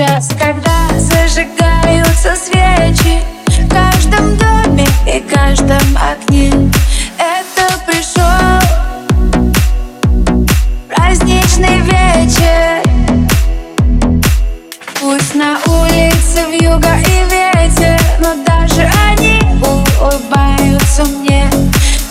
час, 0.00 0.30
когда 0.38 0.88
зажигаются 0.98 2.34
свечи 2.34 3.20
В 3.48 3.68
каждом 3.68 4.34
доме 4.38 4.86
и 5.06 5.20
каждом 5.20 5.82
окне 5.98 6.50
Это 7.18 7.78
пришел 7.86 8.24
праздничный 10.88 11.80
вечер. 11.82 12.82
Пусть 14.98 15.34
на 15.34 15.58
улице 15.66 16.46
в 16.48 16.62
юго 16.62 16.96
и 16.96 17.24
ветер 17.28 18.00
Но 18.20 18.36
даже 18.46 18.90
они 19.06 19.38
улыбаются 19.60 21.04
мне. 21.04 21.46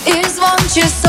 И 0.06 0.24
звон 0.30 0.60
часов 0.72 1.09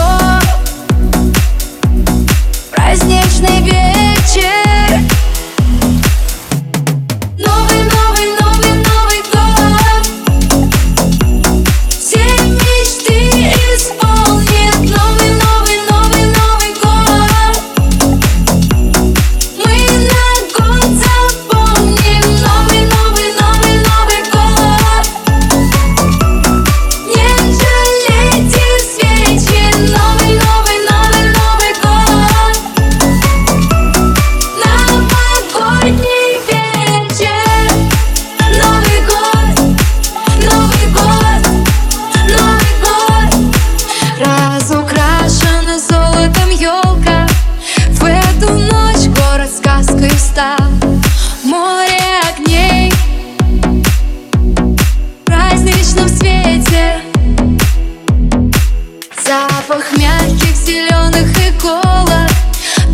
Запах 59.60 59.92
мягких 59.98 60.56
зеленых 60.56 61.28
иголок. 61.36 62.30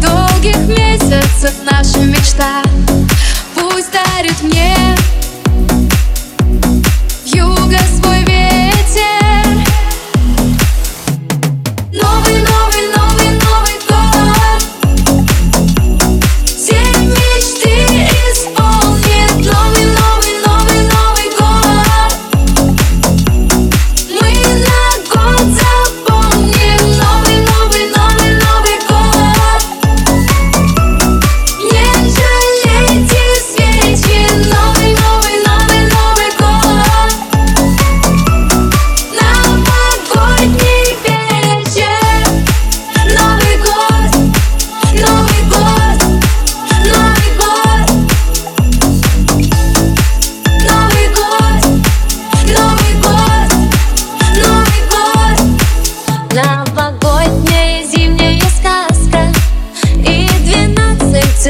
Долгих 0.03 0.57
месяцев 0.67 1.55
наша 1.63 1.99
мечта. 1.99 2.63
Пусть 3.55 3.93
дарит 3.93 4.43
мне 4.43 4.76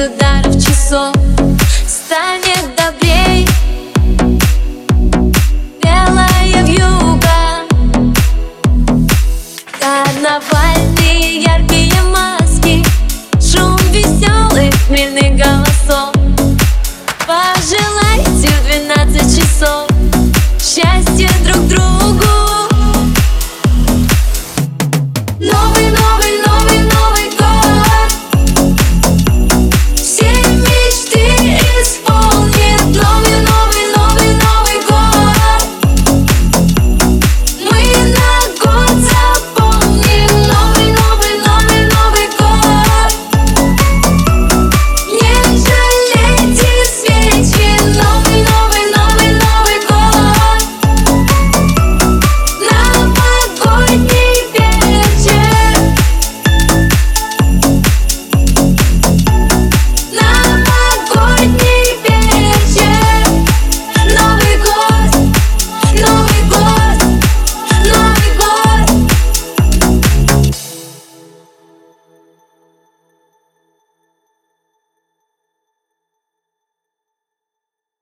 ударов 0.06 0.54
часов 0.54 1.14
станет 1.87 2.75
добрей 2.76 3.47
Белая 5.82 6.64
вьюга. 6.64 7.64
Карнавальные 9.81 11.42
яркие 11.42 12.03
маски 12.04 12.84
Шум 13.41 13.76
веселых 13.91 14.75
хмельных 14.87 15.37
голосов 15.37 15.75